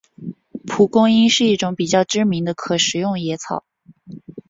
[0.65, 3.63] 蒲公英是一种比较知名的可食用野草。